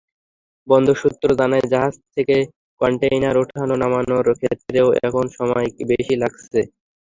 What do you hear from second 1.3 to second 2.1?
জানায়, জাহাজ